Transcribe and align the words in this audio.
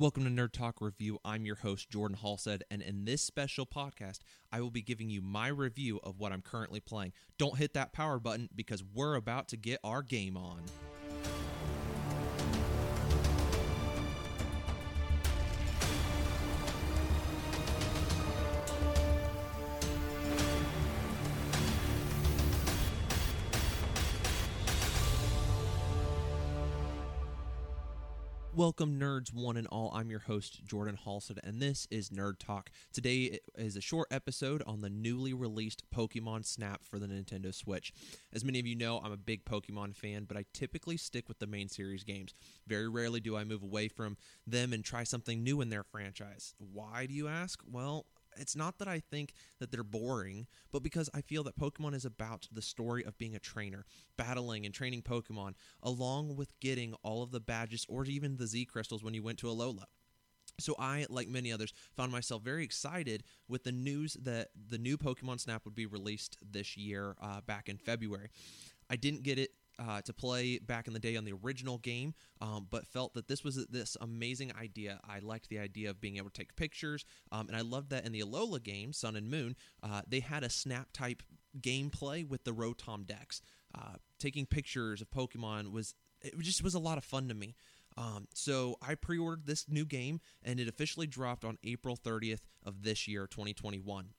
Welcome 0.00 0.24
to 0.24 0.30
Nerd 0.30 0.52
Talk 0.52 0.80
Review. 0.80 1.18
I'm 1.26 1.44
your 1.44 1.56
host, 1.56 1.90
Jordan 1.90 2.16
Halstead, 2.16 2.64
and 2.70 2.80
in 2.80 3.04
this 3.04 3.20
special 3.20 3.66
podcast, 3.66 4.20
I 4.50 4.62
will 4.62 4.70
be 4.70 4.80
giving 4.80 5.10
you 5.10 5.20
my 5.20 5.48
review 5.48 6.00
of 6.02 6.18
what 6.18 6.32
I'm 6.32 6.40
currently 6.40 6.80
playing. 6.80 7.12
Don't 7.36 7.58
hit 7.58 7.74
that 7.74 7.92
power 7.92 8.18
button 8.18 8.48
because 8.56 8.82
we're 8.82 9.16
about 9.16 9.48
to 9.48 9.58
get 9.58 9.78
our 9.84 10.00
game 10.00 10.38
on. 10.38 10.62
Welcome, 28.56 28.98
nerds, 28.98 29.32
one 29.32 29.56
and 29.56 29.68
all. 29.68 29.92
I'm 29.94 30.10
your 30.10 30.18
host, 30.18 30.64
Jordan 30.66 30.98
Halstead, 31.04 31.38
and 31.44 31.62
this 31.62 31.86
is 31.88 32.10
Nerd 32.10 32.40
Talk. 32.40 32.70
Today 32.92 33.38
is 33.56 33.76
a 33.76 33.80
short 33.80 34.08
episode 34.10 34.60
on 34.66 34.80
the 34.80 34.90
newly 34.90 35.32
released 35.32 35.84
Pokemon 35.94 36.44
Snap 36.44 36.82
for 36.82 36.98
the 36.98 37.06
Nintendo 37.06 37.54
Switch. 37.54 37.92
As 38.32 38.44
many 38.44 38.58
of 38.58 38.66
you 38.66 38.74
know, 38.74 39.00
I'm 39.04 39.12
a 39.12 39.16
big 39.16 39.44
Pokemon 39.44 39.94
fan, 39.94 40.24
but 40.24 40.36
I 40.36 40.46
typically 40.52 40.96
stick 40.96 41.28
with 41.28 41.38
the 41.38 41.46
main 41.46 41.68
series 41.68 42.02
games. 42.02 42.34
Very 42.66 42.88
rarely 42.88 43.20
do 43.20 43.36
I 43.36 43.44
move 43.44 43.62
away 43.62 43.86
from 43.86 44.16
them 44.48 44.72
and 44.72 44.84
try 44.84 45.04
something 45.04 45.44
new 45.44 45.60
in 45.60 45.70
their 45.70 45.84
franchise. 45.84 46.52
Why, 46.58 47.06
do 47.06 47.14
you 47.14 47.28
ask? 47.28 47.62
Well, 47.70 48.06
it's 48.40 48.56
not 48.56 48.78
that 48.78 48.88
I 48.88 49.00
think 49.00 49.34
that 49.58 49.70
they're 49.70 49.84
boring, 49.84 50.46
but 50.72 50.82
because 50.82 51.10
I 51.14 51.20
feel 51.20 51.44
that 51.44 51.58
Pokemon 51.58 51.94
is 51.94 52.04
about 52.04 52.48
the 52.50 52.62
story 52.62 53.04
of 53.04 53.18
being 53.18 53.34
a 53.34 53.40
trainer, 53.40 53.84
battling 54.16 54.64
and 54.64 54.74
training 54.74 55.02
Pokemon, 55.02 55.54
along 55.82 56.36
with 56.36 56.58
getting 56.60 56.94
all 57.02 57.22
of 57.22 57.30
the 57.30 57.40
badges 57.40 57.86
or 57.88 58.04
even 58.04 58.36
the 58.36 58.46
Z 58.46 58.64
crystals 58.66 59.02
when 59.02 59.14
you 59.14 59.22
went 59.22 59.38
to 59.38 59.46
Alola. 59.46 59.84
So 60.58 60.74
I, 60.78 61.06
like 61.08 61.28
many 61.28 61.52
others, 61.52 61.72
found 61.96 62.12
myself 62.12 62.42
very 62.42 62.64
excited 62.64 63.22
with 63.48 63.64
the 63.64 63.72
news 63.72 64.16
that 64.22 64.48
the 64.68 64.78
new 64.78 64.98
Pokemon 64.98 65.40
Snap 65.40 65.64
would 65.64 65.74
be 65.74 65.86
released 65.86 66.36
this 66.42 66.76
year, 66.76 67.16
uh, 67.20 67.40
back 67.40 67.68
in 67.68 67.78
February. 67.78 68.30
I 68.90 68.96
didn't 68.96 69.22
get 69.22 69.38
it 69.38 69.50
uh, 69.80 70.02
to 70.02 70.12
play 70.12 70.58
back 70.58 70.86
in 70.86 70.92
the 70.92 70.98
day 70.98 71.16
on 71.16 71.24
the 71.24 71.32
original 71.32 71.78
game, 71.78 72.14
um, 72.40 72.66
but 72.70 72.86
felt 72.86 73.14
that 73.14 73.28
this 73.28 73.42
was 73.42 73.66
this 73.66 73.96
amazing 74.00 74.52
idea. 74.60 75.00
I 75.08 75.20
liked 75.20 75.48
the 75.48 75.58
idea 75.58 75.90
of 75.90 76.00
being 76.00 76.18
able 76.18 76.28
to 76.28 76.38
take 76.38 76.54
pictures, 76.54 77.04
um, 77.32 77.48
and 77.48 77.56
I 77.56 77.62
loved 77.62 77.90
that 77.90 78.04
in 78.04 78.12
the 78.12 78.20
Alola 78.20 78.62
game, 78.62 78.92
Sun 78.92 79.16
and 79.16 79.30
Moon, 79.30 79.56
uh, 79.82 80.02
they 80.06 80.20
had 80.20 80.44
a 80.44 80.50
snap 80.50 80.88
type 80.92 81.22
gameplay 81.58 82.28
with 82.28 82.44
the 82.44 82.52
Rotom 82.52 83.06
Dex. 83.06 83.40
Uh, 83.74 83.94
taking 84.18 84.46
pictures 84.46 85.00
of 85.00 85.10
Pokemon 85.10 85.72
was 85.72 85.94
it 86.20 86.38
just 86.40 86.62
was 86.62 86.74
a 86.74 86.78
lot 86.78 86.98
of 86.98 87.04
fun 87.04 87.28
to 87.28 87.34
me. 87.34 87.54
Um, 87.96 88.28
so 88.34 88.76
I 88.82 88.94
pre-ordered 88.94 89.46
this 89.46 89.66
new 89.68 89.84
game, 89.84 90.20
and 90.42 90.60
it 90.60 90.68
officially 90.68 91.06
dropped 91.06 91.44
on 91.44 91.58
April 91.64 91.96
30th 91.96 92.40
of 92.64 92.82
this 92.82 93.08
year, 93.08 93.26
2021. 93.26 94.10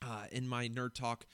Uh, 0.00 0.24
in 0.30 0.48
my 0.48 0.68
nerd 0.68 0.94
talk 0.94 1.26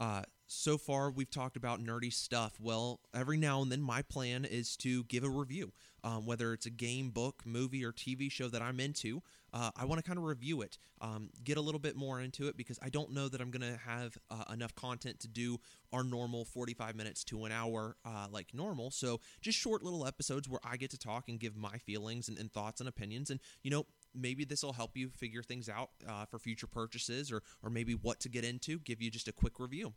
uh, 0.00 0.22
so 0.46 0.76
far, 0.76 1.10
we've 1.10 1.30
talked 1.30 1.56
about 1.56 1.82
nerdy 1.82 2.12
stuff. 2.12 2.54
Well, 2.60 3.00
every 3.14 3.36
now 3.36 3.62
and 3.62 3.72
then, 3.72 3.80
my 3.80 4.02
plan 4.02 4.44
is 4.44 4.76
to 4.78 5.04
give 5.04 5.24
a 5.24 5.28
review. 5.28 5.72
Um, 6.02 6.26
whether 6.26 6.52
it's 6.52 6.66
a 6.66 6.70
game, 6.70 7.08
book, 7.08 7.42
movie, 7.46 7.82
or 7.82 7.90
TV 7.90 8.30
show 8.30 8.48
that 8.48 8.60
I'm 8.60 8.78
into, 8.78 9.22
uh, 9.54 9.70
I 9.74 9.86
want 9.86 10.04
to 10.04 10.06
kind 10.06 10.18
of 10.18 10.24
review 10.24 10.60
it, 10.60 10.76
um, 11.00 11.30
get 11.44 11.56
a 11.56 11.62
little 11.62 11.78
bit 11.78 11.96
more 11.96 12.20
into 12.20 12.46
it 12.48 12.58
because 12.58 12.78
I 12.82 12.90
don't 12.90 13.12
know 13.12 13.26
that 13.30 13.40
I'm 13.40 13.50
going 13.50 13.72
to 13.72 13.78
have 13.78 14.18
uh, 14.30 14.44
enough 14.52 14.74
content 14.74 15.18
to 15.20 15.28
do 15.28 15.56
our 15.94 16.04
normal 16.04 16.44
45 16.44 16.94
minutes 16.94 17.24
to 17.24 17.46
an 17.46 17.52
hour 17.52 17.96
uh, 18.04 18.26
like 18.30 18.48
normal. 18.52 18.90
So, 18.90 19.20
just 19.40 19.58
short 19.58 19.82
little 19.82 20.06
episodes 20.06 20.46
where 20.46 20.60
I 20.62 20.76
get 20.76 20.90
to 20.90 20.98
talk 20.98 21.30
and 21.30 21.40
give 21.40 21.56
my 21.56 21.78
feelings 21.78 22.28
and, 22.28 22.38
and 22.38 22.52
thoughts 22.52 22.80
and 22.80 22.88
opinions. 22.88 23.30
And, 23.30 23.40
you 23.62 23.70
know, 23.70 23.86
maybe 24.14 24.44
this 24.44 24.62
will 24.62 24.74
help 24.74 24.98
you 24.98 25.08
figure 25.08 25.42
things 25.42 25.70
out 25.70 25.88
uh, 26.06 26.26
for 26.26 26.38
future 26.38 26.66
purchases 26.66 27.32
or, 27.32 27.42
or 27.62 27.70
maybe 27.70 27.94
what 27.94 28.20
to 28.20 28.28
get 28.28 28.44
into, 28.44 28.78
give 28.78 29.00
you 29.00 29.10
just 29.10 29.26
a 29.26 29.32
quick 29.32 29.58
review. 29.58 29.94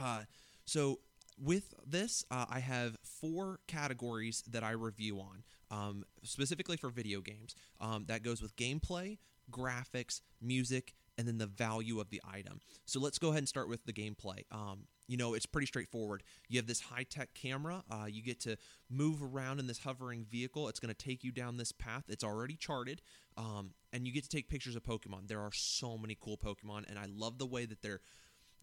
Uh, 0.00 0.22
so 0.64 1.00
with 1.42 1.74
this, 1.86 2.24
uh, 2.30 2.46
I 2.48 2.60
have 2.60 2.96
four 3.02 3.60
categories 3.66 4.42
that 4.50 4.62
I 4.62 4.70
review 4.72 5.20
on, 5.20 5.42
um, 5.70 6.04
specifically 6.22 6.76
for 6.76 6.90
video 6.90 7.20
games. 7.20 7.54
Um, 7.80 8.04
that 8.06 8.22
goes 8.22 8.40
with 8.40 8.56
gameplay, 8.56 9.18
graphics, 9.50 10.20
music, 10.40 10.94
and 11.18 11.28
then 11.28 11.38
the 11.38 11.46
value 11.46 12.00
of 12.00 12.10
the 12.10 12.20
item. 12.28 12.60
So 12.86 13.00
let's 13.00 13.18
go 13.18 13.28
ahead 13.28 13.38
and 13.38 13.48
start 13.48 13.68
with 13.68 13.84
the 13.84 13.92
gameplay. 13.92 14.44
Um, 14.50 14.86
you 15.06 15.16
know, 15.16 15.34
it's 15.34 15.46
pretty 15.46 15.66
straightforward. 15.66 16.22
You 16.48 16.58
have 16.58 16.66
this 16.66 16.80
high 16.80 17.04
tech 17.04 17.34
camera. 17.34 17.84
Uh, 17.90 18.06
you 18.06 18.22
get 18.22 18.40
to 18.40 18.56
move 18.90 19.22
around 19.22 19.60
in 19.60 19.66
this 19.66 19.78
hovering 19.78 20.24
vehicle. 20.30 20.68
It's 20.68 20.80
going 20.80 20.94
to 20.94 21.04
take 21.04 21.22
you 21.22 21.30
down 21.30 21.56
this 21.56 21.72
path. 21.72 22.04
It's 22.08 22.24
already 22.24 22.56
charted. 22.56 23.02
Um, 23.36 23.74
and 23.92 24.06
you 24.06 24.12
get 24.12 24.22
to 24.22 24.28
take 24.28 24.48
pictures 24.48 24.76
of 24.76 24.82
Pokemon. 24.82 25.28
There 25.28 25.40
are 25.40 25.52
so 25.52 25.98
many 25.98 26.16
cool 26.18 26.38
Pokemon, 26.38 26.88
and 26.88 26.98
I 26.98 27.06
love 27.14 27.38
the 27.38 27.46
way 27.46 27.66
that 27.66 27.82
they're 27.82 28.00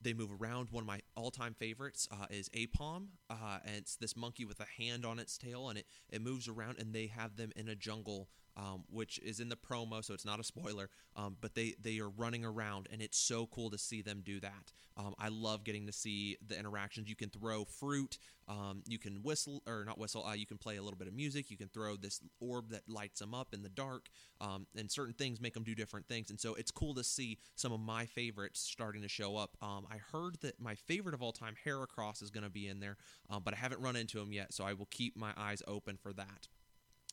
they 0.02 0.14
move 0.14 0.32
around. 0.42 0.70
One 0.72 0.84
of 0.84 0.88
my 0.88 1.02
all-time 1.16 1.54
favorites 1.54 2.08
uh, 2.12 2.26
is 2.30 2.50
Aipom, 2.50 3.08
uh, 3.30 3.60
and 3.66 3.76
it's 3.76 3.96
this 3.96 4.16
monkey 4.16 4.46
with 4.46 4.60
a 4.60 4.82
hand 4.82 5.06
on 5.06 5.20
its 5.20 5.38
tail, 5.38 5.70
and 5.70 5.78
it, 5.78 5.86
it 6.10 6.22
moves 6.22 6.48
around. 6.48 6.80
And 6.80 6.94
they 6.94 7.08
have 7.08 7.36
them 7.36 7.52
in 7.56 7.70
a 7.70 7.76
jungle 7.76 8.30
um, 8.58 8.84
which 8.90 9.20
is 9.20 9.40
in 9.40 9.50
the 9.50 9.56
promo, 9.56 10.04
so 10.04 10.14
it's 10.14 10.26
not 10.26 10.40
a 10.40 10.44
spoiler. 10.44 10.90
Um, 11.16 11.38
but 11.42 11.56
they 11.56 11.76
they 11.82 12.00
are 12.00 12.10
running 12.10 12.46
around, 12.46 12.88
and 12.92 13.02
it's 13.02 13.18
so 13.18 13.48
cool 13.48 13.70
to 13.70 13.78
see 13.78 14.02
them 14.02 14.22
do 14.24 14.40
that. 14.40 14.72
Um, 14.98 15.14
I 15.20 15.30
love 15.30 15.64
getting 15.64 15.88
to 15.88 15.94
see 15.94 16.38
the 16.46 16.58
interactions. 16.58 17.10
You 17.10 17.16
can 17.16 17.30
throw 17.30 17.66
fruit, 17.66 18.18
um, 18.48 18.84
you 18.86 19.00
can 19.00 19.24
whistle 19.24 19.64
or 19.66 19.84
not 19.86 19.98
whistle. 19.98 20.26
Uh, 20.26 20.34
you 20.34 20.46
can 20.46 20.58
play 20.58 20.78
a 20.78 20.84
little 20.84 20.98
bit 20.98 21.08
of 21.08 21.14
music. 21.14 21.50
You 21.50 21.58
can 21.58 21.70
throw 21.70 21.96
this 21.96 22.22
orb 22.40 22.70
that 22.72 22.88
lights 22.88 23.20
them 23.20 23.34
up 23.34 23.54
in 23.54 23.62
the 23.64 23.70
dark, 23.70 24.10
um, 24.40 24.68
and 24.76 24.92
certain 24.92 25.14
things 25.14 25.40
make 25.40 25.54
them 25.54 25.64
do 25.64 25.76
different 25.76 26.08
things. 26.08 26.30
And 26.30 26.40
so 26.40 26.56
it's 26.56 26.72
cool 26.72 26.94
to 26.96 27.04
see 27.04 27.38
some 27.56 27.72
of 27.72 27.80
my 27.80 28.06
favorites 28.06 28.60
starting 28.60 29.02
to 29.02 29.08
show 29.10 29.38
up. 29.38 29.58
Um, 29.62 29.88
I 29.90 29.98
heard 30.12 30.38
that 30.42 30.60
my 30.60 30.76
favorite 30.76 31.16
of 31.16 31.22
all 31.22 31.32
time, 31.32 31.56
Heracross, 31.66 32.22
is 32.22 32.30
going 32.30 32.44
to 32.44 32.50
be 32.50 32.68
in 32.68 32.80
there, 32.80 32.98
but 33.44 33.54
I 33.54 33.58
haven't 33.58 33.82
run 33.82 33.96
into 33.96 34.20
him 34.20 34.34
yet, 34.34 34.54
so 34.54 34.64
I 34.64 34.74
will 34.74 34.88
keep 34.92 35.16
my 35.16 35.32
eyes 35.38 35.64
open 35.68 35.98
for 35.98 36.14
that. 36.14 36.48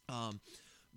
Um, 0.08 0.40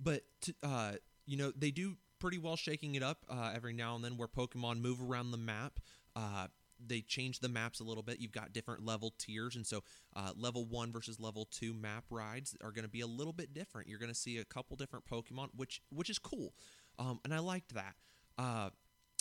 but 0.01 0.23
uh, 0.63 0.93
you 1.25 1.37
know 1.37 1.51
they 1.55 1.71
do 1.71 1.97
pretty 2.19 2.37
well 2.37 2.55
shaking 2.55 2.95
it 2.95 3.03
up 3.03 3.25
uh, 3.29 3.51
every 3.55 3.73
now 3.73 3.95
and 3.95 4.03
then 4.03 4.17
where 4.17 4.27
Pokemon 4.27 4.79
move 4.81 5.01
around 5.01 5.31
the 5.31 5.37
map. 5.37 5.79
Uh, 6.15 6.47
they 6.85 7.01
change 7.01 7.39
the 7.39 7.49
maps 7.49 7.79
a 7.79 7.83
little 7.83 8.03
bit. 8.03 8.19
You've 8.19 8.31
got 8.31 8.53
different 8.53 8.85
level 8.85 9.13
tiers, 9.17 9.55
and 9.55 9.65
so 9.65 9.83
uh, 10.15 10.31
level 10.35 10.65
one 10.65 10.91
versus 10.91 11.19
level 11.19 11.47
two 11.51 11.73
map 11.73 12.05
rides 12.09 12.55
are 12.63 12.71
going 12.71 12.83
to 12.83 12.89
be 12.89 13.01
a 13.01 13.07
little 13.07 13.33
bit 13.33 13.53
different. 13.53 13.87
You're 13.87 13.99
going 13.99 14.11
to 14.11 14.15
see 14.15 14.37
a 14.37 14.45
couple 14.45 14.75
different 14.77 15.05
Pokemon, 15.05 15.49
which 15.55 15.81
which 15.89 16.09
is 16.09 16.19
cool, 16.19 16.53
um, 16.97 17.19
and 17.23 17.33
I 17.33 17.39
liked 17.39 17.73
that. 17.73 17.95
Uh, 18.37 18.69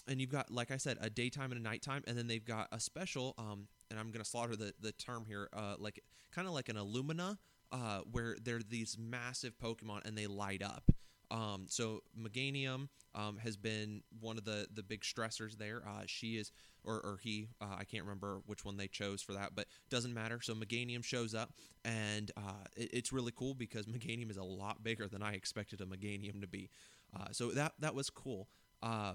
and 0.09 0.20
you've 0.20 0.30
got, 0.30 0.50
like 0.50 0.70
I 0.70 0.78
said, 0.78 0.97
a 1.00 1.10
daytime 1.10 1.53
and 1.53 1.60
a 1.60 1.62
nighttime, 1.62 2.03
and 2.06 2.16
then 2.16 2.26
they've 2.26 2.44
got 2.44 2.69
a 2.72 2.80
special. 2.80 3.34
Um, 3.36 3.69
and 3.91 3.98
I'm 3.98 4.10
going 4.10 4.25
to 4.25 4.28
slaughter 4.28 4.56
the 4.56 4.72
the 4.80 4.92
term 4.92 5.25
here, 5.26 5.48
uh, 5.53 5.75
like 5.78 6.03
kind 6.32 6.48
of 6.48 6.54
like 6.54 6.69
an 6.69 6.76
Illumina 6.76 7.36
uh, 7.72 8.00
where 8.10 8.36
they're 8.42 8.60
these 8.60 8.97
massive 8.98 9.58
Pokemon 9.58 10.04
and 10.04 10.16
they 10.16 10.26
light 10.26 10.62
up. 10.62 10.91
Um, 11.31 11.66
so 11.69 12.03
Meganium 12.19 12.88
um, 13.14 13.38
has 13.38 13.56
been 13.56 14.03
one 14.20 14.36
of 14.36 14.44
the 14.44 14.66
the 14.72 14.82
big 14.82 15.03
stressors 15.03 15.56
there. 15.56 15.82
Uh, 15.86 16.03
she 16.06 16.36
is, 16.36 16.50
or, 16.84 16.94
or 16.94 17.19
he, 17.22 17.48
uh, 17.60 17.76
I 17.78 17.84
can't 17.84 18.03
remember 18.03 18.41
which 18.47 18.64
one 18.64 18.76
they 18.76 18.88
chose 18.88 19.22
for 19.22 19.34
that, 19.34 19.54
but 19.54 19.66
doesn't 19.91 20.12
matter. 20.12 20.41
So 20.41 20.54
Meganium 20.54 21.04
shows 21.04 21.34
up, 21.34 21.53
and 21.84 22.32
uh, 22.36 22.64
it, 22.76 22.91
it's 22.92 23.12
really 23.12 23.32
cool 23.34 23.54
because 23.54 23.86
Meganium 23.86 24.30
is 24.30 24.38
a 24.38 24.42
lot 24.42 24.82
bigger 24.82 25.06
than 25.06 25.22
I 25.22 25.34
expected 25.34 25.80
a 25.80 25.86
Meganium 25.86 26.41
to 26.41 26.48
be. 26.48 26.70
Uh, 27.14 27.26
so 27.30 27.50
that 27.50 27.75
that 27.78 27.94
was 27.94 28.10
cool. 28.10 28.48
Uh, 28.82 29.12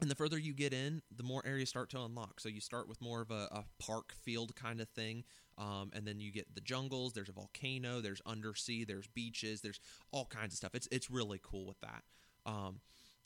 and 0.00 0.10
the 0.10 0.14
further 0.14 0.38
you 0.38 0.52
get 0.52 0.74
in, 0.74 1.00
the 1.14 1.22
more 1.22 1.42
areas 1.46 1.70
start 1.70 1.88
to 1.90 2.00
unlock. 2.02 2.40
So 2.40 2.48
you 2.48 2.60
start 2.60 2.86
with 2.88 3.00
more 3.00 3.22
of 3.22 3.30
a, 3.30 3.48
a 3.50 3.64
park 3.78 4.12
field 4.12 4.54
kind 4.54 4.80
of 4.80 4.88
thing, 4.90 5.24
um, 5.58 5.90
and 5.94 6.06
then 6.06 6.20
you 6.20 6.32
get 6.32 6.54
the 6.54 6.60
jungles. 6.60 7.12
There's 7.12 7.28
a 7.28 7.32
volcano. 7.32 8.00
There's 8.00 8.20
undersea. 8.26 8.84
There's 8.84 9.06
beaches. 9.06 9.60
There's 9.60 9.80
all 10.12 10.26
kinds 10.26 10.52
of 10.52 10.58
stuff. 10.58 10.74
It's 10.74 10.88
it's 10.90 11.10
really 11.10 11.40
cool 11.42 11.66
with 11.66 11.80
that. 11.80 12.02
Um, 12.44 12.80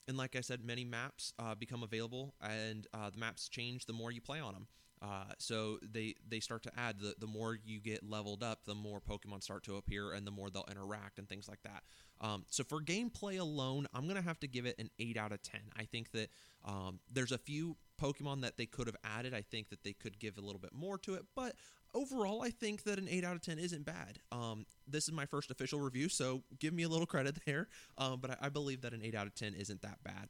and 0.07 0.17
like 0.17 0.35
I 0.35 0.41
said, 0.41 0.65
many 0.65 0.83
maps 0.83 1.33
uh, 1.39 1.55
become 1.55 1.83
available, 1.83 2.33
and 2.41 2.87
uh, 2.93 3.09
the 3.09 3.19
maps 3.19 3.47
change 3.47 3.85
the 3.85 3.93
more 3.93 4.11
you 4.11 4.21
play 4.21 4.39
on 4.39 4.53
them. 4.53 4.67
Uh, 5.01 5.23
so 5.39 5.79
they 5.81 6.13
they 6.27 6.39
start 6.39 6.61
to 6.61 6.71
add 6.77 6.99
the 6.99 7.15
the 7.17 7.25
more 7.25 7.57
you 7.65 7.79
get 7.79 8.07
leveled 8.07 8.43
up, 8.43 8.65
the 8.65 8.75
more 8.75 9.01
Pokemon 9.01 9.41
start 9.41 9.63
to 9.63 9.77
appear, 9.77 10.11
and 10.11 10.27
the 10.27 10.31
more 10.31 10.51
they'll 10.51 10.67
interact 10.69 11.17
and 11.17 11.27
things 11.27 11.47
like 11.49 11.61
that. 11.63 11.83
Um, 12.19 12.45
so 12.49 12.63
for 12.63 12.79
gameplay 12.79 13.39
alone, 13.39 13.87
I'm 13.95 14.07
gonna 14.07 14.21
have 14.21 14.39
to 14.41 14.47
give 14.47 14.67
it 14.67 14.75
an 14.77 14.91
eight 14.99 15.17
out 15.17 15.31
of 15.31 15.41
ten. 15.41 15.61
I 15.75 15.85
think 15.85 16.11
that 16.11 16.29
um, 16.63 16.99
there's 17.11 17.31
a 17.31 17.39
few 17.39 17.77
Pokemon 17.99 18.41
that 18.41 18.57
they 18.57 18.67
could 18.67 18.85
have 18.85 18.97
added. 19.03 19.33
I 19.33 19.41
think 19.41 19.69
that 19.69 19.83
they 19.83 19.93
could 19.93 20.19
give 20.19 20.37
a 20.37 20.41
little 20.41 20.59
bit 20.59 20.73
more 20.73 20.99
to 20.99 21.15
it, 21.15 21.23
but 21.35 21.55
overall, 21.93 22.41
I 22.41 22.49
think 22.49 22.83
that 22.83 22.97
an 22.99 23.07
8 23.09 23.23
out 23.23 23.35
of 23.35 23.41
10 23.41 23.59
isn't 23.59 23.85
bad. 23.85 24.19
Um, 24.31 24.65
this 24.87 25.05
is 25.05 25.11
my 25.11 25.25
first 25.25 25.51
official 25.51 25.79
review, 25.79 26.09
so 26.09 26.43
give 26.59 26.73
me 26.73 26.83
a 26.83 26.89
little 26.89 27.05
credit 27.05 27.37
there. 27.45 27.67
Um, 27.97 28.19
but 28.19 28.31
I, 28.31 28.47
I, 28.47 28.49
believe 28.49 28.81
that 28.81 28.93
an 28.93 29.01
8 29.03 29.15
out 29.15 29.27
of 29.27 29.35
10 29.35 29.53
isn't 29.53 29.81
that 29.81 30.03
bad. 30.03 30.29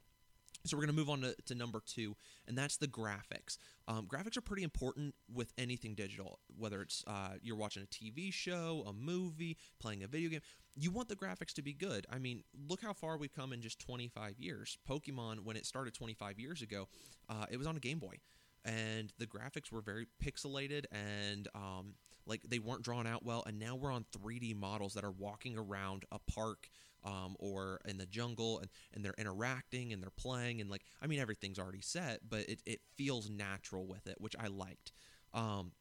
So 0.65 0.77
we're 0.77 0.85
going 0.85 0.95
to 0.95 0.99
move 0.99 1.09
on 1.09 1.21
to, 1.21 1.35
to 1.47 1.55
number 1.55 1.81
two, 1.83 2.15
and 2.47 2.55
that's 2.55 2.77
the 2.77 2.87
graphics. 2.87 3.57
Um, 3.87 4.05
graphics 4.05 4.37
are 4.37 4.41
pretty 4.41 4.61
important 4.61 5.15
with 5.33 5.51
anything 5.57 5.95
digital, 5.95 6.39
whether 6.55 6.81
it's 6.83 7.03
uh, 7.07 7.35
you're 7.41 7.55
watching 7.55 7.81
a 7.81 7.87
TV 7.87 8.31
show, 8.31 8.85
a 8.87 8.93
movie, 8.93 9.57
playing 9.79 10.03
a 10.03 10.07
video 10.07 10.29
game. 10.29 10.41
You 10.75 10.91
want 10.91 11.09
the 11.09 11.15
graphics 11.15 11.53
to 11.53 11.63
be 11.63 11.73
good. 11.73 12.05
I 12.11 12.19
mean, 12.19 12.43
look 12.69 12.81
how 12.81 12.93
far 12.93 13.17
we've 13.17 13.33
come 13.33 13.53
in 13.53 13.61
just 13.61 13.79
25 13.79 14.39
years. 14.39 14.77
Pokemon, 14.87 15.39
when 15.43 15.57
it 15.57 15.65
started 15.65 15.95
25 15.95 16.39
years 16.39 16.61
ago, 16.61 16.87
uh, 17.27 17.45
it 17.49 17.57
was 17.57 17.65
on 17.65 17.75
a 17.75 17.79
Game 17.79 17.97
Boy, 17.97 18.17
and 18.65 19.11
the 19.17 19.25
graphics 19.25 19.71
were 19.71 19.81
very 19.81 20.07
pixelated 20.23 20.85
and 20.91 21.47
um, 21.55 21.95
like 22.25 22.41
they 22.47 22.59
weren't 22.59 22.83
drawn 22.83 23.07
out 23.07 23.23
well. 23.25 23.43
And 23.45 23.59
now 23.59 23.75
we're 23.75 23.91
on 23.91 24.05
3D 24.17 24.55
models 24.55 24.93
that 24.93 25.03
are 25.03 25.11
walking 25.11 25.57
around 25.57 26.05
a 26.11 26.19
park 26.19 26.69
um, 27.03 27.35
or 27.39 27.79
in 27.85 27.97
the 27.97 28.05
jungle 28.05 28.59
and, 28.59 28.69
and 28.93 29.03
they're 29.03 29.15
interacting 29.17 29.91
and 29.91 30.01
they're 30.01 30.11
playing 30.11 30.61
and 30.61 30.69
like 30.69 30.83
I 31.01 31.07
mean 31.07 31.19
everything's 31.19 31.59
already 31.59 31.81
set, 31.81 32.19
but 32.29 32.41
it, 32.41 32.61
it 32.65 32.81
feels 32.95 33.29
natural 33.29 33.87
with 33.87 34.07
it, 34.07 34.17
which 34.19 34.35
I 34.39 34.47
liked. 34.47 34.91
Um, 35.33 35.71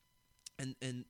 and 0.58 0.74
and 0.80 1.04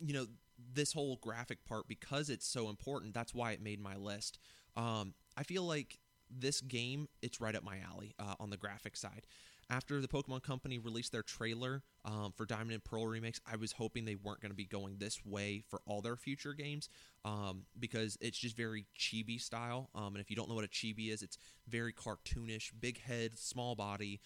you 0.00 0.14
know 0.14 0.26
this 0.72 0.92
whole 0.92 1.16
graphic 1.16 1.64
part 1.64 1.86
because 1.86 2.28
it's 2.30 2.46
so 2.46 2.68
important. 2.68 3.14
That's 3.14 3.34
why 3.34 3.52
it 3.52 3.62
made 3.62 3.80
my 3.80 3.96
list. 3.96 4.38
Um, 4.76 5.14
I 5.36 5.42
feel 5.42 5.62
like 5.62 6.00
this 6.28 6.60
game 6.60 7.08
it's 7.22 7.40
right 7.40 7.54
up 7.54 7.62
my 7.62 7.78
alley 7.88 8.14
uh, 8.18 8.34
on 8.40 8.50
the 8.50 8.56
graphic 8.56 8.96
side 8.96 9.26
after 9.68 10.00
the 10.00 10.08
Pokemon 10.08 10.42
Company 10.42 10.78
released 10.78 11.12
their 11.12 11.22
trailer 11.22 11.82
um, 12.04 12.32
for 12.36 12.46
Diamond 12.46 12.72
and 12.72 12.84
Pearl 12.84 13.06
remakes, 13.06 13.40
I 13.50 13.56
was 13.56 13.72
hoping 13.72 14.04
they 14.04 14.14
weren't 14.14 14.40
going 14.40 14.50
to 14.50 14.56
be 14.56 14.64
going 14.64 14.96
this 14.98 15.24
way 15.24 15.62
for 15.68 15.80
all 15.86 16.00
their 16.00 16.16
future 16.16 16.54
games 16.54 16.88
um, 17.24 17.64
because 17.78 18.16
it's 18.20 18.38
just 18.38 18.56
very 18.56 18.86
chibi 18.98 19.40
style. 19.40 19.90
Um, 19.94 20.14
and 20.14 20.18
if 20.18 20.30
you 20.30 20.36
don't 20.36 20.48
know 20.48 20.54
what 20.54 20.64
a 20.64 20.68
chibi 20.68 21.12
is, 21.12 21.22
it's 21.22 21.38
very 21.68 21.92
cartoonish, 21.92 22.70
big 22.78 23.00
head, 23.00 23.38
small 23.38 23.74
body. 23.74 24.20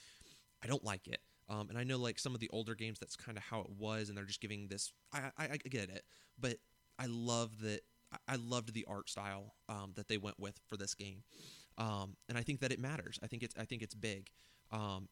I 0.62 0.66
don't 0.66 0.84
like 0.84 1.06
it. 1.06 1.20
Um, 1.48 1.68
and 1.68 1.78
I 1.78 1.84
know 1.84 1.98
like 1.98 2.18
some 2.18 2.34
of 2.34 2.40
the 2.40 2.50
older 2.52 2.74
games, 2.74 2.98
that's 2.98 3.16
kind 3.16 3.36
of 3.36 3.42
how 3.42 3.60
it 3.60 3.70
was, 3.70 4.08
and 4.08 4.16
they're 4.16 4.24
just 4.24 4.40
giving 4.40 4.68
this. 4.68 4.92
I, 5.12 5.30
I, 5.36 5.44
I 5.52 5.56
get 5.56 5.88
it, 5.88 6.04
but 6.38 6.56
I 6.98 7.06
love 7.06 7.60
that. 7.62 7.80
I 8.26 8.36
loved 8.36 8.74
the 8.74 8.84
art 8.88 9.08
style 9.08 9.54
um, 9.68 9.92
that 9.94 10.08
they 10.08 10.18
went 10.18 10.38
with 10.38 10.58
for 10.66 10.76
this 10.76 10.94
game, 10.94 11.22
um, 11.78 12.16
and 12.28 12.36
I 12.36 12.42
think 12.42 12.60
that 12.60 12.72
it 12.72 12.80
matters. 12.80 13.18
I 13.22 13.26
think 13.28 13.42
it's 13.42 13.54
I 13.58 13.64
think 13.64 13.82
it's 13.82 13.94
big. 13.94 14.30
Um, 14.72 15.08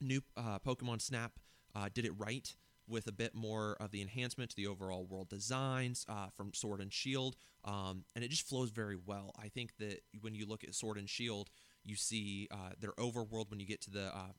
new 0.00 0.22
uh, 0.36 0.58
Pokemon 0.58 1.00
Snap 1.00 1.32
uh, 1.74 1.88
did 1.92 2.04
it 2.04 2.12
right 2.16 2.54
with 2.88 3.06
a 3.06 3.12
bit 3.12 3.34
more 3.34 3.76
of 3.80 3.90
the 3.90 4.00
enhancement 4.00 4.50
to 4.50 4.56
the 4.56 4.66
overall 4.66 5.04
world 5.04 5.28
designs 5.28 6.06
uh, 6.08 6.28
from 6.36 6.54
Sword 6.54 6.80
and 6.80 6.92
Shield, 6.92 7.36
um, 7.64 8.04
and 8.14 8.24
it 8.24 8.30
just 8.30 8.48
flows 8.48 8.70
very 8.70 8.96
well. 8.96 9.34
I 9.38 9.48
think 9.48 9.76
that 9.78 10.00
when 10.20 10.34
you 10.34 10.46
look 10.46 10.62
at 10.62 10.74
Sword 10.74 10.96
and 10.96 11.08
Shield, 11.08 11.50
you 11.84 11.96
see 11.96 12.48
uh, 12.50 12.70
their 12.80 12.92
overworld 12.92 13.50
when 13.50 13.60
you 13.60 13.66
get 13.66 13.80
to 13.82 13.90
the 13.90 14.06
uh, 14.06 14.32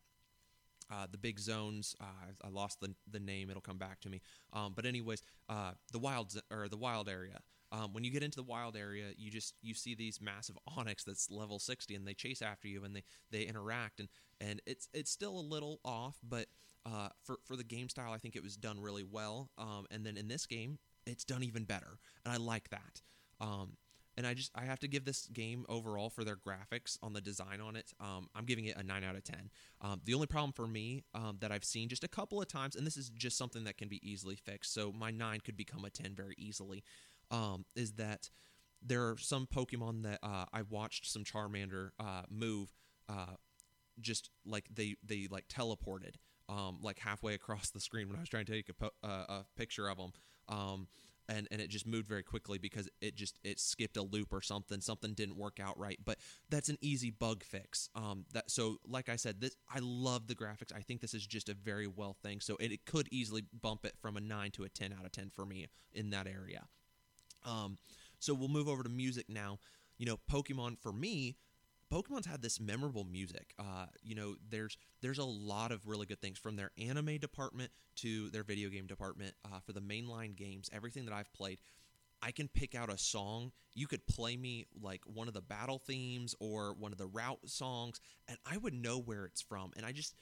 uh, 0.89 1.05
the 1.11 1.17
big 1.17 1.39
zones. 1.39 1.95
Uh, 1.99 2.31
I 2.41 2.47
lost 2.49 2.79
the, 2.79 2.95
the 3.09 3.19
name; 3.19 3.49
it'll 3.49 3.61
come 3.61 3.77
back 3.77 3.99
to 4.01 4.09
me. 4.09 4.21
Um, 4.53 4.73
but 4.75 4.85
anyways, 4.85 5.21
uh, 5.49 5.71
the 5.91 5.99
wild 5.99 6.33
or 6.51 6.69
the 6.69 6.77
wild 6.77 7.09
area. 7.09 7.39
Um, 7.71 7.93
when 7.93 8.03
you 8.03 8.11
get 8.11 8.23
into 8.23 8.37
the 8.37 8.43
wild 8.43 8.77
area, 8.77 9.07
you 9.17 9.29
just 9.29 9.53
you 9.61 9.73
see 9.73 9.95
these 9.95 10.21
massive 10.21 10.57
Onix 10.77 11.03
that's 11.03 11.29
level 11.29 11.59
sixty, 11.59 11.95
and 11.95 12.07
they 12.07 12.13
chase 12.13 12.41
after 12.41 12.67
you, 12.67 12.83
and 12.83 12.95
they 12.95 13.03
they 13.31 13.43
interact, 13.43 13.99
and 13.99 14.09
and 14.39 14.61
it's 14.65 14.87
it's 14.93 15.11
still 15.11 15.37
a 15.37 15.41
little 15.41 15.79
off, 15.83 16.17
but 16.23 16.47
uh, 16.85 17.09
for 17.23 17.39
for 17.43 17.55
the 17.55 17.63
game 17.63 17.89
style, 17.89 18.13
I 18.13 18.17
think 18.17 18.35
it 18.35 18.43
was 18.43 18.55
done 18.55 18.79
really 18.79 19.03
well. 19.03 19.49
Um, 19.57 19.85
and 19.91 20.05
then 20.05 20.17
in 20.17 20.27
this 20.27 20.45
game, 20.45 20.79
it's 21.05 21.25
done 21.25 21.43
even 21.43 21.65
better, 21.65 21.99
and 22.25 22.33
I 22.33 22.37
like 22.37 22.69
that. 22.69 23.01
Um, 23.39 23.77
and 24.15 24.25
I 24.25 24.33
just 24.33 24.51
I 24.55 24.63
have 24.63 24.79
to 24.79 24.87
give 24.87 25.05
this 25.05 25.27
game 25.27 25.65
overall 25.69 26.09
for 26.09 26.23
their 26.23 26.37
graphics 26.37 26.97
on 27.03 27.13
the 27.13 27.21
design 27.21 27.61
on 27.61 27.75
it. 27.75 27.93
Um, 27.99 28.29
I'm 28.35 28.45
giving 28.45 28.65
it 28.65 28.75
a 28.75 28.83
nine 28.83 29.03
out 29.03 29.15
of 29.15 29.23
ten. 29.23 29.49
Um, 29.81 30.01
the 30.05 30.13
only 30.13 30.27
problem 30.27 30.53
for 30.53 30.67
me 30.67 31.03
um, 31.13 31.37
that 31.41 31.51
I've 31.51 31.63
seen 31.63 31.87
just 31.87 32.03
a 32.03 32.07
couple 32.07 32.41
of 32.41 32.47
times, 32.47 32.75
and 32.75 32.85
this 32.85 32.97
is 32.97 33.09
just 33.09 33.37
something 33.37 33.65
that 33.65 33.77
can 33.77 33.89
be 33.89 33.99
easily 34.09 34.35
fixed, 34.35 34.73
so 34.73 34.91
my 34.91 35.11
nine 35.11 35.39
could 35.41 35.55
become 35.55 35.85
a 35.85 35.89
ten 35.89 36.15
very 36.15 36.35
easily, 36.37 36.83
um, 37.31 37.65
is 37.75 37.93
that 37.93 38.29
there 38.81 39.07
are 39.07 39.17
some 39.17 39.47
Pokemon 39.47 40.03
that 40.03 40.19
uh, 40.23 40.45
I 40.53 40.61
watched 40.63 41.11
some 41.11 41.23
Charmander 41.23 41.89
uh, 41.99 42.23
move, 42.29 42.73
uh, 43.09 43.35
just 43.99 44.29
like 44.45 44.65
they 44.73 44.95
they 45.03 45.27
like 45.29 45.47
teleported, 45.47 46.15
um, 46.49 46.79
like 46.81 46.99
halfway 46.99 47.33
across 47.33 47.69
the 47.69 47.79
screen 47.79 48.07
when 48.07 48.17
I 48.17 48.21
was 48.21 48.29
trying 48.29 48.45
to 48.45 48.51
take 48.51 48.69
a, 48.69 48.73
po- 48.73 48.91
uh, 49.03 49.25
a 49.29 49.45
picture 49.55 49.89
of 49.89 49.97
them. 49.97 50.11
Um, 50.49 50.87
and 51.29 51.47
and 51.51 51.59
it 51.59 51.69
just 51.69 51.85
moved 51.85 52.07
very 52.07 52.23
quickly 52.23 52.57
because 52.57 52.87
it 53.01 53.15
just 53.15 53.37
it 53.43 53.59
skipped 53.59 53.97
a 53.97 54.01
loop 54.01 54.31
or 54.31 54.41
something. 54.41 54.79
Something 54.79 55.13
didn't 55.13 55.35
work 55.35 55.59
out 55.59 55.77
right. 55.77 55.99
But 56.03 56.19
that's 56.49 56.69
an 56.69 56.77
easy 56.81 57.09
bug 57.09 57.43
fix. 57.43 57.89
Um 57.95 58.25
that 58.33 58.49
so 58.49 58.77
like 58.87 59.09
i 59.09 59.15
said 59.15 59.41
this 59.41 59.55
i 59.73 59.79
love 59.81 60.27
the 60.27 60.35
graphics. 60.35 60.73
I 60.73 60.81
think 60.81 61.01
this 61.01 61.13
is 61.13 61.25
just 61.27 61.49
a 61.49 61.53
very 61.53 61.87
well 61.87 62.15
thing. 62.23 62.39
So 62.39 62.55
it, 62.61 62.71
it 62.71 62.85
could 62.85 63.07
easily 63.11 63.43
bump 63.61 63.85
it 63.85 63.95
from 64.01 64.15
a 64.15 64.21
9 64.21 64.51
to 64.51 64.63
a 64.63 64.69
10 64.69 64.93
out 64.97 65.05
of 65.05 65.11
10 65.11 65.31
for 65.35 65.45
me 65.45 65.67
in 65.91 66.11
that 66.11 66.27
area 66.27 66.67
um 67.45 67.77
so 68.19 68.33
we'll 68.33 68.47
move 68.47 68.67
over 68.67 68.83
to 68.83 68.89
music 68.89 69.25
now 69.29 69.59
you 69.97 70.05
know 70.05 70.17
pokemon 70.29 70.77
for 70.77 70.91
me 70.91 71.35
Pokemon's 71.91 72.25
had 72.25 72.41
this 72.41 72.59
memorable 72.59 73.05
music. 73.05 73.53
Uh, 73.57 73.85
you 74.03 74.15
know, 74.15 74.35
there's 74.49 74.77
there's 75.01 75.19
a 75.19 75.23
lot 75.23 75.71
of 75.71 75.87
really 75.87 76.05
good 76.05 76.19
things 76.19 76.37
from 76.37 76.55
their 76.55 76.71
anime 76.77 77.17
department 77.17 77.71
to 77.97 78.29
their 78.29 78.43
video 78.43 78.69
game 78.69 78.87
department 78.87 79.35
uh, 79.45 79.59
for 79.65 79.71
the 79.71 79.79
mainline 79.79 80.35
games. 80.35 80.69
Everything 80.73 81.05
that 81.05 81.13
I've 81.13 81.31
played, 81.33 81.59
I 82.21 82.31
can 82.31 82.49
pick 82.49 82.75
out 82.75 82.91
a 82.91 82.97
song. 82.97 83.51
You 83.73 83.87
could 83.87 84.05
play 84.05 84.35
me 84.35 84.65
like 84.81 85.01
one 85.05 85.27
of 85.29 85.33
the 85.33 85.41
battle 85.41 85.79
themes 85.79 86.35
or 86.39 86.73
one 86.73 86.91
of 86.91 86.97
the 86.97 87.07
route 87.07 87.39
songs, 87.45 88.01
and 88.27 88.37
I 88.45 88.57
would 88.57 88.73
know 88.73 88.99
where 88.99 89.25
it's 89.25 89.41
from. 89.41 89.71
And 89.77 89.85
I 89.85 89.93
just 89.93 90.15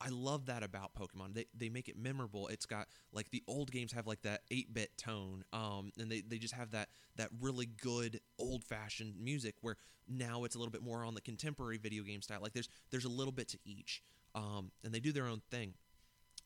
I 0.00 0.08
love 0.08 0.46
that 0.46 0.62
about 0.62 0.92
Pokemon. 0.94 1.34
They, 1.34 1.46
they 1.56 1.68
make 1.68 1.88
it 1.88 1.96
memorable. 1.96 2.48
It's 2.48 2.66
got 2.66 2.88
like 3.12 3.30
the 3.30 3.42
old 3.46 3.70
games 3.70 3.92
have 3.92 4.06
like 4.06 4.22
that 4.22 4.42
8-bit 4.52 4.96
tone. 4.98 5.44
Um, 5.52 5.92
and 5.98 6.10
they, 6.10 6.20
they 6.20 6.38
just 6.38 6.54
have 6.54 6.72
that 6.72 6.88
that 7.16 7.28
really 7.40 7.66
good 7.66 8.20
old-fashioned 8.38 9.14
music 9.18 9.54
where 9.60 9.76
now 10.08 10.44
it's 10.44 10.56
a 10.56 10.58
little 10.58 10.72
bit 10.72 10.82
more 10.82 11.04
on 11.04 11.14
the 11.14 11.20
contemporary 11.20 11.78
video 11.78 12.02
game 12.02 12.22
style. 12.22 12.40
Like 12.42 12.52
there's 12.52 12.68
there's 12.90 13.04
a 13.04 13.10
little 13.10 13.32
bit 13.32 13.48
to 13.48 13.58
each. 13.64 14.02
Um, 14.34 14.72
and 14.82 14.92
they 14.92 15.00
do 15.00 15.12
their 15.12 15.26
own 15.26 15.42
thing. 15.50 15.74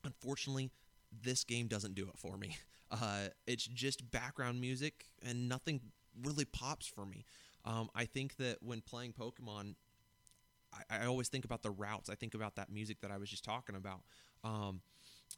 Unfortunately, 0.05 0.71
this 1.23 1.43
game 1.43 1.67
doesn't 1.69 1.95
do 1.95 2.05
it 2.09 2.19
for 2.19 2.37
me. 2.37 2.57
Uh, 2.91 3.29
it's 3.47 3.67
just 3.67 4.11
background 4.11 4.59
music 4.63 5.05
and 5.23 5.47
nothing 5.47 5.79
really 6.23 6.47
pops 6.47 6.87
for 6.87 7.05
me. 7.05 7.27
Um, 7.67 7.91
I 7.95 8.07
think 8.07 8.37
that 8.37 8.63
when 8.63 8.81
playing 8.81 9.13
Pokemon, 9.13 9.75
I, 10.73 11.03
I, 11.03 11.07
always 11.07 11.29
think 11.29 11.45
about 11.45 11.63
the 11.63 11.71
routes. 11.71 12.11
I 12.11 12.15
think 12.15 12.35
about 12.35 12.57
that 12.57 12.71
music 12.71 13.01
that 13.01 13.11
I 13.11 13.19
was 13.19 13.31
just 13.31 13.45
talking 13.45 13.77
about. 13.77 14.03
Um, 14.45 14.81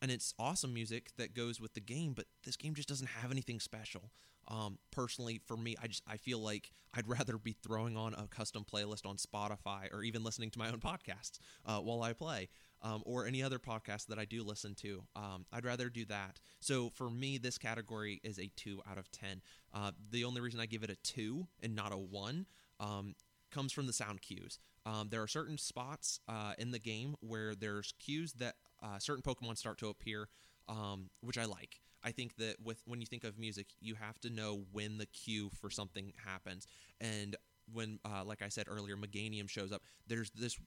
and 0.03 0.11
it's 0.11 0.35
awesome 0.39 0.73
music 0.73 1.11
that 1.19 1.35
goes 1.35 1.61
with 1.61 1.75
the 1.75 1.81
game, 1.81 2.15
but 2.15 2.27
this 2.45 2.57
game 2.57 2.75
just 2.75 2.89
doesn't 2.89 3.09
have 3.09 3.31
anything 3.31 3.61
special. 3.61 4.11
Um, 4.49 4.79
personally, 4.91 5.41
for 5.47 5.57
me, 5.57 5.77
I 5.83 5.87
just 5.87 6.03
I 6.07 6.17
feel 6.17 6.39
like 6.39 6.73
I'd 6.95 7.09
rather 7.09 7.39
be 7.39 7.53
throwing 7.53 7.97
on 7.97 8.15
a 8.15 8.27
custom 8.27 8.65
playlist 8.65 9.07
on 9.07 9.17
Spotify 9.17 9.93
or 9.93 10.03
even 10.03 10.25
listening 10.25 10.51
to 10.51 10.59
my 10.59 10.69
own 10.69 10.81
podcasts 10.81 11.39
uh, 11.67 11.79
while 11.79 12.03
I 12.03 12.13
play, 12.13 12.49
um, 12.83 13.03
or 13.05 13.27
any 13.27 13.43
other 13.43 13.59
podcast 13.59 14.07
that 14.07 14.19
I 14.19 14.25
do 14.25 14.43
listen 14.43 14.75
to. 14.77 15.05
Um, 15.15 15.45
I'd 15.53 15.65
rather 15.65 15.89
do 15.89 16.05
that. 16.07 16.41
So 16.61 16.91
for 16.91 17.11
me, 17.11 17.39
this 17.39 17.59
category 17.59 18.21
is 18.25 18.39
a 18.39 18.51
two 18.57 18.81
out 18.91 18.99
of 18.99 19.11
ten. 19.11 19.43
Uh, 19.73 19.93
the 20.11 20.25
only 20.25 20.41
reason 20.41 20.61
I 20.61 20.67
give 20.67 20.83
it 20.83 20.91
a 20.91 20.97
two 20.97 21.47
and 21.63 21.75
not 21.75 21.93
a 21.93 21.99
one 21.99 22.47
um, 22.81 23.15
comes 23.51 23.73
from 23.73 23.87
the 23.87 23.93
sound 23.93 24.23
cues. 24.23 24.59
Um, 24.87 25.09
there 25.11 25.23
are 25.23 25.29
certain 25.29 25.59
spots 25.59 26.21
uh, 26.29 26.55
in 26.59 26.71
the 26.71 26.79
game 26.79 27.15
where 27.21 27.55
there's 27.55 27.93
cues 27.99 28.33
that 28.35 28.55
uh, 28.83 28.99
certain 28.99 29.23
Pokemon 29.23 29.59
start 29.59 29.79
to 29.79 29.89
appear, 29.89 30.29
um, 30.69 31.11
which 31.21 31.39
I 31.39 31.45
like. 31.45 31.81
I 32.03 32.13
think 32.13 32.37
that 32.37 32.57
with 32.65 32.81
when 32.87 33.01
you 33.01 33.07
think 33.07 33.25
of 33.25 33.39
music, 33.39 33.67
you 33.81 33.95
have 33.95 34.19
to 34.21 34.31
know 34.31 34.65
when 34.73 34.99
the 34.99 35.07
cue 35.07 35.51
for 35.61 35.69
something 35.71 36.13
happens, 36.25 36.67
and 37.01 37.37
when, 37.73 37.99
uh, 38.05 38.25
like 38.25 38.43
I 38.43 38.49
said 38.49 38.67
earlier, 38.69 38.97
Meganium 38.97 39.49
shows 39.49 39.71
up. 39.71 39.83
There's 40.07 40.31
this 40.31 40.59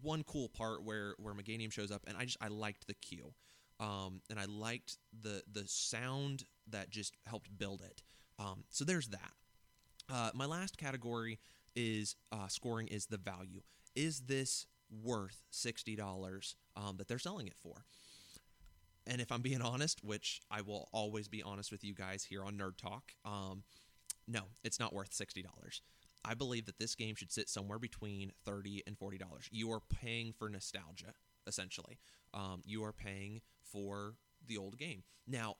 one 0.00 0.24
cool 0.24 0.48
part 0.48 0.82
where 0.82 1.14
where 1.18 1.34
Meganium 1.34 1.70
shows 1.70 1.90
up, 1.90 2.04
and 2.06 2.16
I 2.16 2.24
just 2.24 2.38
I 2.40 2.48
liked 2.48 2.86
the 2.86 2.94
cue, 2.94 3.34
um, 3.80 4.22
and 4.30 4.38
I 4.38 4.46
liked 4.46 4.96
the 5.20 5.42
the 5.52 5.64
sound 5.66 6.44
that 6.68 6.88
just 6.88 7.14
helped 7.26 7.56
build 7.58 7.82
it. 7.82 8.02
Um, 8.38 8.64
so 8.70 8.84
there's 8.84 9.08
that. 9.08 9.32
Uh, 10.08 10.30
my 10.34 10.46
last 10.46 10.78
category 10.78 11.38
is 11.74 12.16
uh, 12.32 12.48
scoring 12.48 12.88
is 12.88 13.06
the 13.06 13.18
value. 13.18 13.60
Is 13.94 14.22
this 14.22 14.66
worth 15.04 15.42
sixty 15.50 15.96
dollars 15.96 16.56
um, 16.76 16.96
that 16.96 17.08
they're 17.08 17.18
selling 17.18 17.46
it 17.46 17.56
for? 17.62 17.84
And 19.06 19.20
if 19.20 19.32
I'm 19.32 19.40
being 19.40 19.62
honest, 19.62 20.04
which 20.04 20.40
I 20.50 20.60
will 20.60 20.88
always 20.92 21.26
be 21.26 21.42
honest 21.42 21.72
with 21.72 21.82
you 21.82 21.94
guys 21.94 22.24
here 22.24 22.44
on 22.44 22.54
Nerd 22.54 22.76
Talk, 22.76 23.12
um, 23.24 23.62
no, 24.28 24.42
it's 24.62 24.78
not 24.78 24.92
worth 24.92 25.12
sixty 25.12 25.42
dollars. 25.42 25.82
I 26.24 26.34
believe 26.34 26.66
that 26.66 26.78
this 26.78 26.94
game 26.94 27.14
should 27.14 27.32
sit 27.32 27.48
somewhere 27.48 27.78
between 27.78 28.32
thirty 28.44 28.82
and 28.86 28.96
forty 28.98 29.18
dollars. 29.18 29.48
You 29.50 29.72
are 29.72 29.80
paying 29.80 30.32
for 30.32 30.48
nostalgia, 30.48 31.14
essentially. 31.46 31.98
Um, 32.34 32.62
you 32.64 32.84
are 32.84 32.92
paying 32.92 33.40
for 33.62 34.14
the 34.46 34.58
old 34.58 34.78
game. 34.78 35.02
Now, 35.26 35.56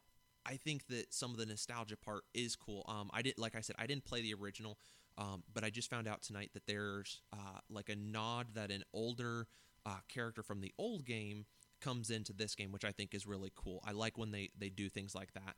I 0.46 0.56
think 0.56 0.86
that 0.88 1.12
some 1.12 1.32
of 1.32 1.38
the 1.38 1.46
nostalgia 1.46 1.96
part 1.96 2.24
is 2.34 2.56
cool. 2.56 2.84
Um, 2.88 3.10
I 3.12 3.22
did, 3.22 3.34
like 3.38 3.54
I 3.54 3.60
said, 3.60 3.76
I 3.78 3.86
didn't 3.86 4.04
play 4.04 4.22
the 4.22 4.34
original, 4.34 4.78
Um, 5.18 5.42
but 5.52 5.64
I 5.64 5.70
just 5.70 5.90
found 5.90 6.08
out 6.08 6.22
tonight 6.22 6.50
that 6.54 6.66
there's 6.66 7.20
uh, 7.32 7.58
like 7.68 7.88
a 7.88 7.96
nod 7.96 8.48
that 8.54 8.70
an 8.70 8.84
older 8.92 9.46
uh, 9.84 9.98
character 10.08 10.42
from 10.42 10.60
the 10.60 10.72
old 10.78 11.04
game 11.04 11.46
comes 11.80 12.10
into 12.10 12.32
this 12.32 12.54
game, 12.54 12.72
which 12.72 12.84
I 12.84 12.92
think 12.92 13.14
is 13.14 13.26
really 13.26 13.52
cool. 13.54 13.80
I 13.84 13.92
like 13.92 14.18
when 14.18 14.30
they 14.30 14.50
they 14.58 14.68
do 14.68 14.88
things 14.88 15.14
like 15.14 15.32
that, 15.34 15.56